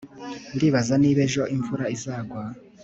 Ndibaza 0.55 0.93
niba 1.03 1.19
ejo 1.27 1.43
imvura 1.55 1.85
izagwa 1.95 2.41